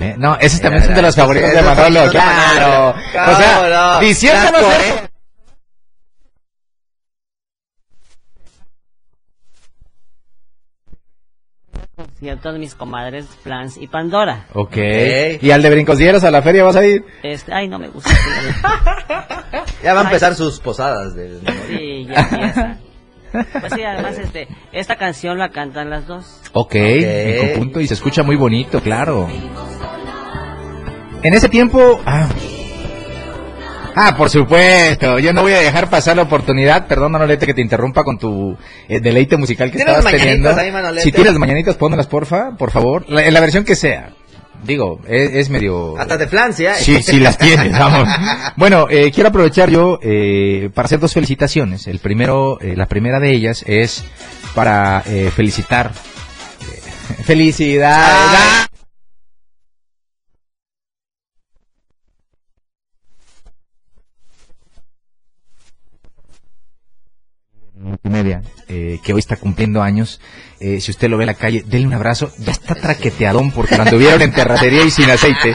[0.00, 0.14] ¿Eh?
[0.18, 2.94] No, esos también son de los favoritos de Manolo, claro.
[3.14, 3.32] Manolo.
[3.32, 4.00] O sea,
[4.50, 5.11] ¿Cómo no?
[12.22, 12.42] Sé- Coreas.
[12.42, 14.46] Ciertos mis comadres Flans y Pandora.
[14.54, 14.76] Ok.
[15.40, 17.04] ¿Y al de Brincosieros a la feria vas a ir?
[17.22, 18.10] Este, ay, no me gusta.
[19.82, 22.76] Ya va a empezar sus posadas del Sí, ya empieza.
[23.60, 26.40] Pues sí, además este, esta canción la cantan las dos.
[26.52, 29.28] Ok, en conjunto y se escucha muy bonito, claro.
[31.22, 32.00] En ese tiempo...
[32.06, 32.28] Ah,
[33.94, 37.60] Ah, por supuesto, yo no voy a dejar pasar la oportunidad, perdón Manolete que te
[37.60, 38.56] interrumpa con tu
[38.88, 40.48] eh, deleite musical que ¿Tienes estabas teniendo.
[40.50, 44.10] ahí, si tienes mañanitas, pónmelas porfa, por favor, la- en la versión que sea.
[44.64, 45.98] Digo, es, es medio...
[45.98, 46.72] Hasta de Francia.
[46.72, 46.80] ¿eh?
[46.80, 48.08] Sí, sí las tienes, vamos.
[48.56, 51.88] Bueno, eh, quiero aprovechar yo eh, para hacer dos felicitaciones.
[51.88, 54.04] El primero, eh, la primera de ellas es
[54.54, 55.90] para eh, felicitar.
[57.24, 58.08] ¡Felicidades!
[58.14, 58.68] Ah.
[68.68, 70.20] Eh, que hoy está cumpliendo años.
[70.60, 72.30] Eh, si usted lo ve en la calle, denle un abrazo.
[72.38, 75.54] Ya está traqueteadón porque lo anduvieron en terracería y sin aceite.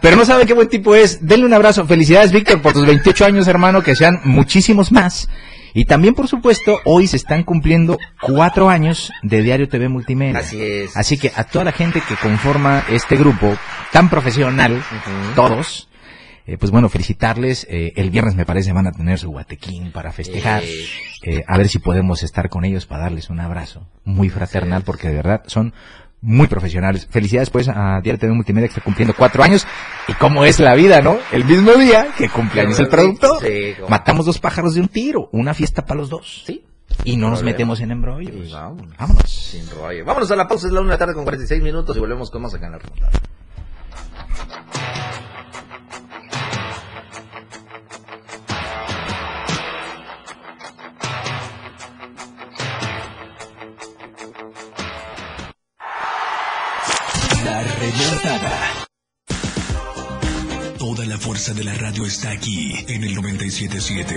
[0.00, 1.26] Pero no sabe qué buen tipo es.
[1.26, 1.86] Denle un abrazo.
[1.86, 5.28] Felicidades, Víctor, por tus 28 años, hermano, que sean muchísimos más.
[5.72, 10.38] Y también, por supuesto, hoy se están cumpliendo cuatro años de Diario TV Multimedia.
[10.38, 10.96] Así es.
[10.96, 13.56] Así que a toda la gente que conforma este grupo
[13.92, 14.82] tan profesional,
[15.36, 15.88] todos,
[16.50, 17.64] eh, pues bueno, felicitarles.
[17.70, 20.64] Eh, el viernes me parece van a tener su guatequín para festejar.
[21.22, 21.44] Eh.
[21.46, 25.14] A ver si podemos estar con ellos para darles un abrazo muy fraternal, porque de
[25.14, 25.72] verdad son
[26.20, 27.06] muy profesionales.
[27.08, 29.64] Felicidades pues a Diario TV Multimedia que está cumpliendo cuatro años.
[30.08, 31.18] Y cómo es la vida, ¿no?
[31.30, 33.40] El mismo día que cumpleaños el productor.
[33.42, 33.88] Sí, cómo.
[33.88, 35.28] Matamos dos pájaros de un tiro.
[35.30, 36.42] Una fiesta para los dos.
[36.46, 36.64] Sí.
[37.04, 37.56] Y no nos Problema.
[37.56, 38.48] metemos en embrollos.
[38.48, 38.96] Y vámonos.
[38.98, 39.30] Vámonos.
[39.30, 40.04] Sin rollo.
[40.04, 42.28] Vámonos a la pausa, es la una de la tarde con 46 minutos y volvemos
[42.28, 42.78] con más acá en la.
[57.50, 58.86] La remontada.
[60.78, 64.14] Toda la fuerza de la radio está aquí en el 977.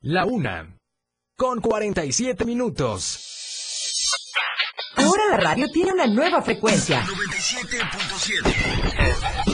[0.00, 0.78] La una.
[1.36, 3.20] Con 47 minutos.
[4.96, 7.02] Ahora la radio tiene una nueva frecuencia.
[7.02, 9.53] 97.7.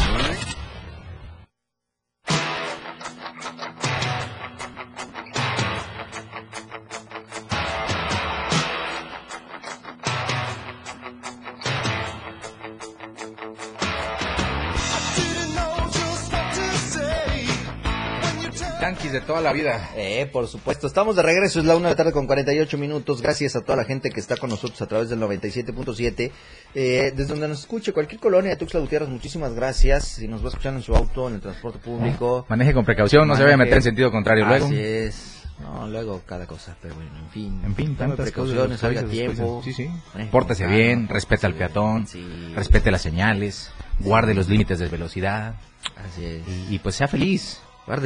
[19.11, 19.89] De toda la vida.
[19.97, 20.87] Eh, por supuesto.
[20.87, 23.21] Estamos de regreso, es la una de la tarde con 48 minutos.
[23.21, 26.31] Gracias a toda la gente que está con nosotros a través del 97.7.
[26.73, 30.05] Eh, desde donde nos escuche, cualquier colonia de Tuxtla Gutiérrez, muchísimas gracias.
[30.05, 32.45] Si nos va escuchando en su auto, en el transporte público.
[32.47, 34.67] Maneje con precaución, no se vaya a meter en sentido contrario luego.
[34.67, 35.43] Así es.
[35.59, 37.61] No, luego cada cosa, pero bueno, en fin.
[37.65, 39.61] En fin, tantas precauciones, cosas, salga tiempo.
[39.63, 39.89] Sí, sí.
[40.31, 42.25] Pórtese bien, respeta al peatón, sí.
[42.55, 45.55] respete las señales, guarde los límites de velocidad
[45.97, 46.47] Así es.
[46.47, 47.59] y, y pues sea feliz.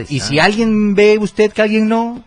[0.10, 2.24] Y si alguien ve usted que alguien no,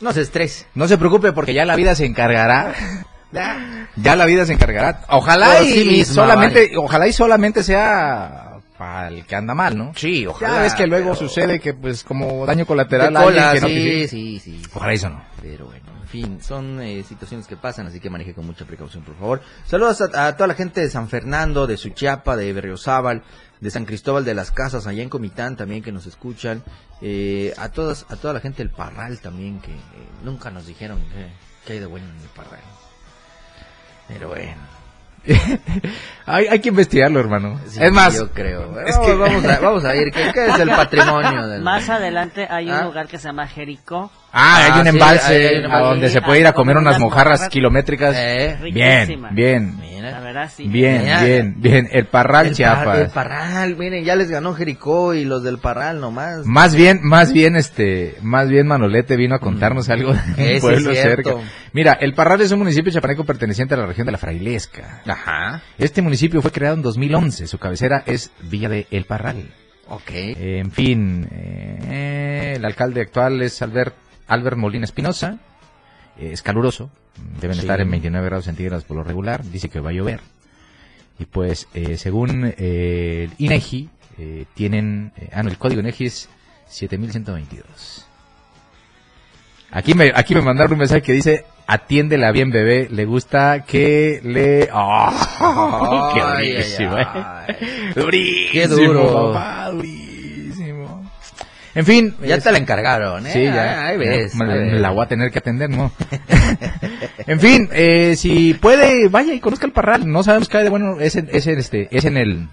[0.00, 0.66] No se estrese.
[0.74, 2.74] no se preocupe porque ya la vida se encargará.
[3.96, 5.02] Ya la vida se encargará.
[5.08, 9.92] Ojalá y misma, solamente, ojalá y solamente sea para el que anda mal, ¿no?
[9.96, 13.74] Sí, Ya ves que luego sucede que pues como daño colateral cola, que no sí,
[13.74, 14.08] quisiera.
[14.08, 14.62] sí, sí.
[14.74, 15.22] Ojalá eso no.
[15.42, 19.02] Pero bueno, en fin, son eh, situaciones que pasan, así que maneje con mucha precaución,
[19.02, 19.40] por favor.
[19.66, 23.22] Saludos a, a toda la gente de San Fernando, de Suchiapa, de Berriozábal,
[23.60, 26.62] de San Cristóbal de las Casas, allá en Comitán también que nos escuchan.
[27.02, 29.78] Eh, a todas, a toda la gente del Parral también que eh,
[30.24, 31.28] nunca nos dijeron que,
[31.66, 32.60] que hay de bueno en el Parral.
[34.08, 34.76] Pero bueno.
[36.26, 37.60] hay, hay que investigarlo, hermano.
[37.66, 38.78] sí, es más, yo creo.
[38.80, 40.12] es vamos, que- vamos a, vamos a ir.
[40.12, 42.84] ¿Qué, qué es el patrimonio del Más adelante hay un Ah.
[42.84, 44.10] lugar que se llama Jericó.
[44.38, 45.88] Ah, hay Ah, un sí, embalse hay- hay un a embalse.
[45.88, 48.14] donde se puede ir a a comer unas mojarras kilométricas.
[48.18, 49.34] Eh, Bien, riquísimas.
[49.34, 50.10] bien, Mira.
[50.10, 50.68] La verdad, sí.
[50.68, 51.24] bien, Mira.
[51.24, 51.88] bien, bien.
[51.90, 52.98] El Parral El, Par- Chiapas.
[53.00, 56.44] el Parral, miren, ya les ganó Jericó y los del Parral nomás.
[56.44, 60.40] Más bien, más bien, este, más bien Manolete vino a contarnos algo del Mm.
[60.40, 61.30] Ese pueblo es cierto.
[61.38, 61.50] cerca.
[61.72, 65.02] Mira, el Parral es un municipio chapaneco perteneciente a la región de la Frailesca.
[65.06, 65.62] Ajá.
[65.78, 67.46] Este municipio fue creado en 2011.
[67.46, 69.48] Su cabecera es Villa de El Parral.
[69.88, 70.10] Ok.
[70.10, 73.94] Eh, en fin, eh, el alcalde actual es Albert,
[74.28, 75.38] Albert Molina Espinosa.
[76.18, 76.90] Eh, es caluroso.
[77.40, 77.60] Deben Sí.
[77.62, 79.44] estar en 29 grados centígrados por lo regular.
[79.44, 80.20] Dice que va a llover.
[81.18, 85.12] Y pues, eh, según eh, el INEGI, eh, tienen...
[85.32, 86.28] ah, no, el código INEGI es
[86.68, 88.06] 7122.
[89.70, 94.20] Aquí me, aquí me mandaron un mensaje que dice, atiéndela bien bebé, le gusta que
[94.22, 94.68] le...
[94.74, 96.12] ¡Oh!
[96.14, 96.20] ¡Qué
[96.52, 96.96] durísimo!
[96.96, 97.06] ay,
[97.48, 97.92] ay.
[97.94, 99.32] Durísimo, Qué duro.
[99.32, 100.05] papá, durísimo.
[101.76, 102.14] En fin.
[102.22, 103.30] Ya es- te la encargaron, ¿eh?
[103.32, 103.86] Sí, ya.
[103.86, 104.34] Ahí ves.
[104.34, 104.80] Me, ahí me ves.
[104.80, 105.92] la voy a tener que atender, ¿no?
[107.26, 110.10] en fin, eh, si puede, vaya y conozca el Parral.
[110.10, 110.98] No sabemos qué hay de bueno.
[111.00, 112.48] Es en, es en, este, es en el...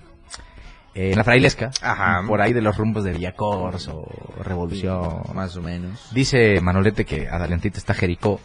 [0.93, 1.71] eh, en la Frailesca.
[1.81, 2.21] Ajá.
[2.27, 4.05] Por ahí de los rumbos de Villacors o
[4.43, 5.21] Revolución.
[5.33, 6.09] Más o menos.
[6.11, 8.39] Dice Manolete que adelantito está Jericó.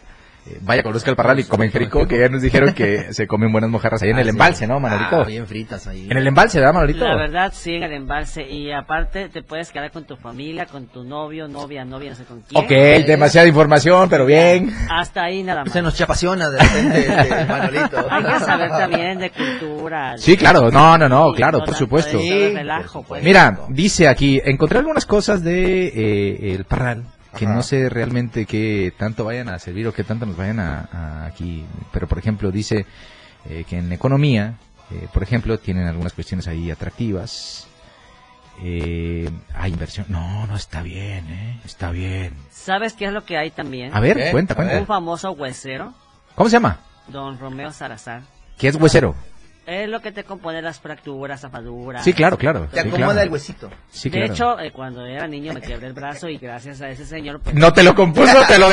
[0.47, 3.27] Eh, vaya, conozca el Parral y come en Jericó, que ya nos dijeron que se
[3.27, 5.21] comen buenas mojarras ahí en Ah, el embalse, ¿no, Manolito?
[5.21, 6.07] Ah, bien fritas ahí.
[6.09, 7.05] En el embalse, ¿verdad, Manolito?
[7.05, 8.43] La verdad, sí, en el embalse.
[8.49, 12.23] Y aparte, te puedes quedar con tu familia, con tu novio, novia, novia, no sé
[12.23, 12.63] con quién.
[12.63, 12.69] Ok,
[13.05, 14.73] demasiada información, pero bien.
[14.89, 15.73] Hasta ahí nada más.
[15.73, 18.07] Se nos apasiona de repente este, Manolito.
[18.09, 20.17] Hay que saber también de cultura.
[20.17, 22.17] Sí, claro, no, no, no, claro, no por supuesto.
[22.17, 23.23] relajo, pues.
[23.23, 27.03] Mira, dice aquí, encontré algunas cosas de eh, el Parral
[27.39, 30.89] que no sé realmente qué tanto vayan a servir o qué tanto nos vayan a,
[30.91, 32.85] a aquí, pero por ejemplo dice
[33.49, 34.55] eh, que en economía,
[34.91, 37.67] eh, por ejemplo, tienen algunas cuestiones ahí atractivas.
[38.61, 40.05] Eh, hay inversión.
[40.09, 41.61] No, no está bien, ¿eh?
[41.63, 42.33] Está bien.
[42.51, 43.95] ¿Sabes qué es lo que hay también?
[43.95, 44.31] A ver, ¿Qué?
[44.31, 44.77] cuenta, cuenta.
[44.77, 45.93] Un famoso huesero,
[46.35, 46.79] ¿Cómo se llama?
[47.07, 48.21] don Romeo Salazar.
[48.57, 49.15] ¿Qué es huesero?
[49.69, 52.03] Es lo que te compone las fracturas, zafaduras.
[52.03, 52.67] Sí, claro, claro.
[52.71, 53.21] Te sí, acomoda claro.
[53.21, 53.69] el huesito.
[53.91, 54.33] Sí, de claro.
[54.33, 57.39] hecho, eh, cuando era niño me quebré el brazo y gracias a ese señor...
[57.39, 58.67] pues, no te lo compuso, te lo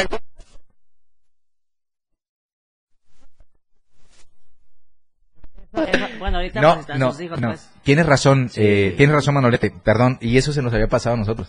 [6.19, 7.49] bueno, ahorita No, pues, están no, sus hijos, no.
[7.49, 7.69] pues.
[7.83, 11.49] Tienes razón, eh, tienes razón Manolete, perdón, y eso se nos había pasado a nosotros.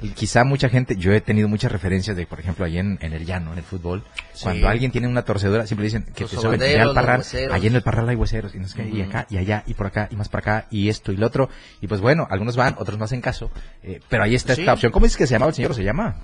[0.00, 3.12] Y Quizá mucha gente, yo he tenido muchas referencias de, por ejemplo, allí en, en
[3.12, 4.44] el llano, en el fútbol, Sí.
[4.44, 7.74] cuando alguien tiene una torcedura, siempre dicen que Los te suben, al parral, allí en
[7.74, 10.06] el parral hay hueseros, y, no sé qué, y acá, y allá, y por acá,
[10.10, 11.48] y más para acá, y esto y lo otro,
[11.80, 13.50] y pues bueno, algunos van, otros no hacen caso,
[13.82, 14.60] eh, pero ahí está Sí.
[14.60, 14.92] esta opción.
[14.92, 16.16] ¿Cómo dices que se llamaba el señor se llama?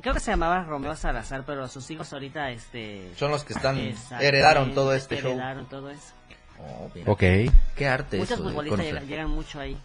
[0.00, 3.10] Creo que se llamaba Romeo Salazar, pero sus hijos ahorita, este...
[3.16, 3.76] Son los que están,
[4.20, 5.32] heredaron todo este show.
[5.32, 6.12] Heredaron todo eso.
[6.60, 6.88] Oh.
[7.06, 7.20] Ok,
[7.74, 9.76] Qué arte Muchos eso futbolistas llegan, llegan mucho ahí.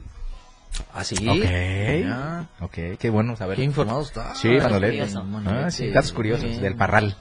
[0.93, 1.15] ¿Ah, sí?
[1.27, 2.45] ok, Mira.
[2.61, 3.57] ok, qué bueno saber.
[3.57, 4.33] Qué informado está.
[4.35, 5.07] Sí, Manolete.
[5.45, 7.15] Ah, sí, datos curiosos del parral.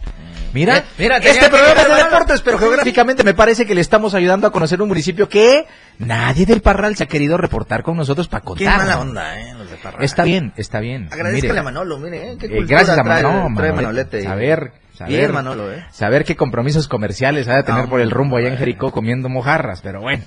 [0.54, 4.14] Mira, Eh, mira, este programa es de deportes, pero geográficamente me parece que le estamos
[4.14, 5.66] ayudando a conocer un municipio que
[5.98, 8.78] nadie del Parral se ha querido reportar con nosotros para Qué contar.
[8.78, 9.54] mala onda, ¿eh?
[9.58, 10.02] Los de Parral.
[10.04, 11.08] Está bien, está bien.
[11.10, 12.36] Agradezcale a Manolo, mire, ¿eh?
[12.38, 13.82] Qué eh, gracias a trae- Manolo, trae Manolete.
[13.82, 14.22] Manolete.
[14.22, 15.84] Saber, saber, Bien, Manolo, ¿eh?
[15.90, 18.56] saber qué compromisos comerciales ha de tener No, por el rumbo allá en.
[18.56, 20.24] Jericó comiendo mojarras, pero bueno.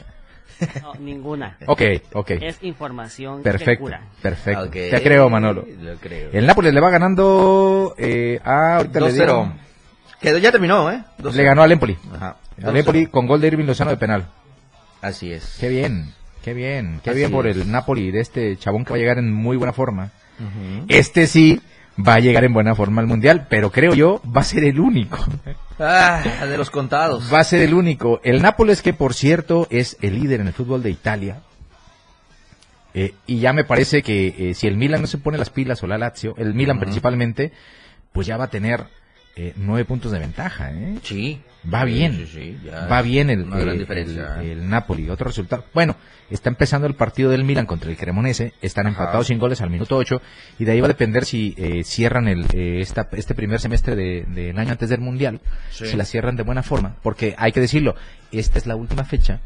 [0.82, 1.58] No, ninguna.
[1.68, 1.82] Ok,
[2.14, 2.32] ok.
[2.32, 4.02] Es información que Perfecto, cura.
[4.22, 4.70] perfecto.
[4.70, 5.66] Te creo, Manolo.
[5.80, 6.30] Lo creo.
[6.32, 9.54] El Nápoles le va ganando eh, a, ahorita le 2-0.
[10.20, 11.04] Que ya terminó, ¿eh?
[11.20, 11.34] 2-0.
[11.34, 11.98] Le ganó al Empoli.
[12.14, 12.38] Ajá.
[12.64, 14.28] Al Empoli con gol de Irving Lozano de penal.
[15.02, 15.58] Así es.
[15.60, 17.58] Qué bien, qué bien, qué Así bien por es.
[17.58, 20.12] el Napoli de este chabón que va a llegar en muy buena forma.
[20.88, 21.62] Este sí
[21.98, 24.80] va a llegar en buena forma al Mundial, pero creo yo va a ser el
[24.80, 25.18] único.
[25.80, 27.34] Ah, de los contados.
[27.34, 28.22] Va a ser el único.
[28.24, 31.42] El Nápoles, que por cierto es el líder en el fútbol de Italia.
[32.94, 35.82] eh, y ya me parece que eh, si el Milan no se pone las pilas
[35.84, 37.52] o la Lazio, el Milan principalmente,
[38.12, 38.86] pues ya va a tener
[39.36, 40.72] eh, nueve puntos de ventaja.
[40.72, 40.98] ¿eh?
[41.04, 41.42] Sí.
[41.72, 42.14] Va bien.
[42.14, 44.38] Sí, sí, sí, ya va bien el, gran el- diferencia.
[44.42, 45.10] el- el Napoli.
[45.10, 45.66] Otro resultado.
[45.76, 45.96] Bueno,
[46.32, 48.54] está empezando el partido del Milan contra el Cremonese.
[48.64, 48.98] Están Ajá.
[48.98, 50.22] empatados sin goles al minuto 8.
[50.58, 53.96] Y de ahí va a depender si eh, cierran el, eh, esta- este primer semestre
[53.96, 55.40] de- del año antes del Mundial.
[55.70, 56.96] Si la cierran de buena forma.
[57.04, 57.96] Porque hay que decirlo,
[58.32, 59.40] esta es la última fecha.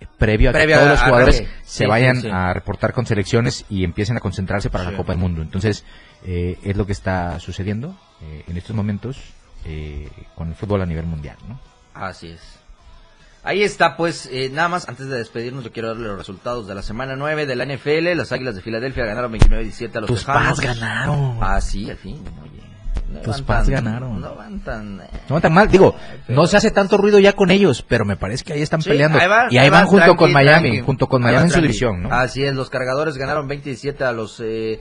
[0.00, 2.28] eh, Previo a que todos los a jugadores se Sí, vayan sí, sí.
[2.30, 5.40] a reportar con selecciones y empiecen a concentrarse para la Copa del Mundo.
[5.42, 5.84] Entonces,
[6.26, 9.18] eh, es lo que está sucediendo eh, en estos momentos
[9.64, 11.36] eh, con el fútbol a nivel mundial.
[11.48, 11.58] ¿no?
[11.94, 12.40] Así es.
[13.44, 16.76] Ahí está, pues, eh, nada más, antes de despedirnos, yo quiero darle los resultados de
[16.76, 18.14] la semana 9 de la NFL.
[18.16, 20.48] Las Águilas de Filadelfia ganaron 29-17 a los Tus Tejanos.
[20.48, 21.38] Pats ganaron.
[21.40, 22.62] Ah, sí, al fin, oye.
[23.12, 24.20] No Tus van tan- ganaron.
[24.20, 25.00] No van tan...
[25.00, 25.96] eh, No tan mal, digo,
[26.28, 28.90] no se hace tanto ruido ya con ellos, pero me parece que ahí están Sí,
[28.90, 29.18] peleando.
[29.18, 30.80] ahí van, y ahí van junto tranqui, con Miami, tranqui.
[30.86, 32.14] junto con Miami van en su división, ¿no?
[32.14, 34.80] Así es, los cargadores ganaron 27 a los eh,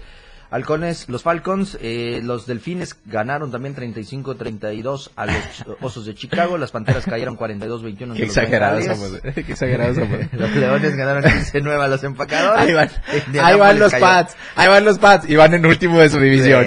[0.51, 5.35] halcones, los Falcons, eh, los delfines ganaron también 35-32 a los
[5.79, 10.19] osos de Chicago, las panteras cayeron 42-21 Qué exagerados somos, eh, qué exagerados somos.
[10.33, 12.61] los leones ganaron 15-9 a los empacadores.
[12.61, 12.89] Ahí van,
[13.27, 14.05] Indianapolis ahí van los cayó.
[14.05, 16.65] Pats, ahí van los Pats y van en último de su división.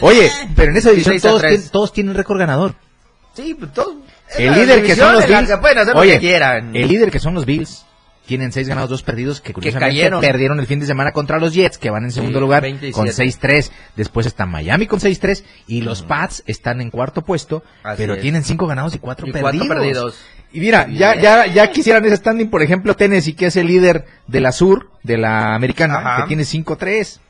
[0.00, 1.52] Oye, pero en esa división 16 a todos, 3.
[1.52, 2.74] tienen, todos tienen récord ganador.
[3.34, 3.96] Sí, pues todo.
[4.38, 5.50] El líder que son los Bills,
[5.94, 6.38] oye,
[6.72, 7.84] el líder que son los Bills
[8.26, 10.20] tienen seis ganados, dos perdidos, que curiosamente cayeron.
[10.20, 12.92] perdieron el fin de semana contra los Jets, que van en segundo Sí, lugar 27.
[12.92, 13.70] con 6-3.
[13.96, 18.20] Después está Miami con 6-3 y los Pats están en cuarto puesto, Así pero es.
[18.22, 19.56] tienen cinco ganados y cuatro, Y perdidos.
[19.66, 20.18] cuatro perdidos.
[20.52, 24.04] Y mira, ya, ya, ya quisieran ese standing, por ejemplo, Tennessee, que es el líder
[24.26, 26.22] de la sur, de la americana, Ajá.
[26.22, 27.20] que tiene 5-3.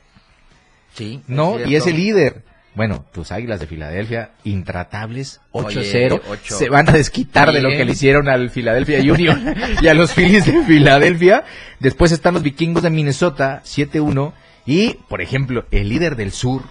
[0.93, 1.57] Sí, ¿no?
[1.57, 2.43] es y es el líder.
[2.75, 6.57] Bueno, tus águilas de Filadelfia, intratables, 8-0, Oye, ocho.
[6.57, 10.13] se van a desquitar de lo que le hicieron al Philadelphia Union y a los
[10.13, 11.43] Phillies de Filadelfia.
[11.79, 14.33] Después están los vikingos de Minnesota, 7-1.
[14.65, 16.63] Y, por ejemplo, el líder del sur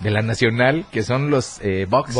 [0.00, 2.16] de la nacional, que son los eh, Bucks,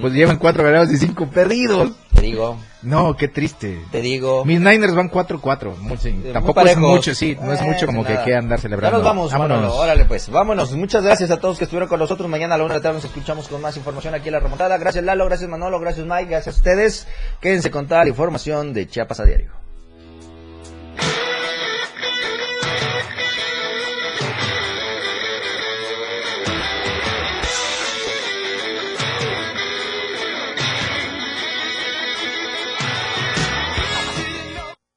[0.00, 1.92] pues llevan 4 ganados y 5 perdidos.
[2.14, 3.80] Te digo, No, qué triste.
[3.90, 4.44] te digo.
[4.44, 5.74] Mis Niners van 4-4.
[5.78, 8.58] Muy- sí, muy Tampoco es mucho, sí, no es Eh, mucho como que quede andar
[8.58, 8.98] Ya celebrando.
[8.98, 9.58] nos vamos, Vámonos.
[9.60, 9.74] Manolo.
[9.76, 10.72] Órale, pues, vámonos.
[10.72, 12.28] Muchas gracias a todos que estuvieron con nosotros.
[12.28, 14.40] Mañana a la una de la tarde nos escuchamos con más información aquí en La
[14.40, 14.76] Remontada.
[14.78, 15.24] Gracias, Lalo.
[15.26, 15.80] Gracias, Manolo.
[15.80, 16.30] Gracias, Mike.
[16.30, 17.08] Gracias a ustedes.
[17.40, 19.63] Quédense con toda la información de Chiapas a diario.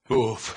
[0.10, 0.57] Of.